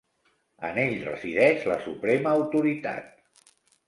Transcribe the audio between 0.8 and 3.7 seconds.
ell resideix la suprema autoritat.